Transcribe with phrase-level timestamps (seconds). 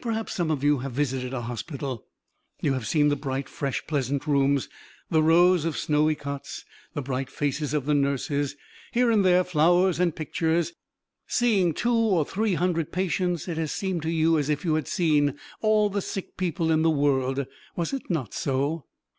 [0.00, 2.06] Perhaps some of you have visited a hospital.
[2.62, 4.70] You have seen the bright, fresh, pleasant rooms,
[5.10, 6.64] the rows of snowy cots,
[6.94, 8.56] the bright faces of the nurses,
[8.92, 10.72] here and there flowers and pictures;
[11.26, 14.88] seeing two or three hundred patients, it has seemed to you as if you had
[14.88, 17.44] seen all the sick people in the world.
[17.76, 18.86] Was it not so?